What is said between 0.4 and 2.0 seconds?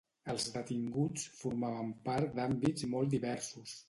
detinguts formaven